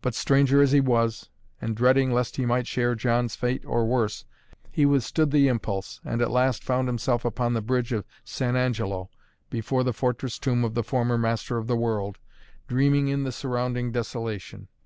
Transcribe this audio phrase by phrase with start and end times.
[0.00, 1.28] But, stranger as he was,
[1.60, 4.24] and dreading lest he might share John's fate or worse,
[4.70, 9.10] he withstood the impulse and at last found himself upon the Bridge of San Angelo
[9.50, 12.16] before the fortress tomb of the former master of the world,
[12.66, 14.68] dreaming in the surrounding desolation.